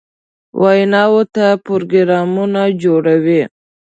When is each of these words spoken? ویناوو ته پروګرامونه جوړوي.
ویناوو 0.61 1.21
ته 1.35 1.45
پروګرامونه 1.65 2.61
جوړوي. 2.83 3.41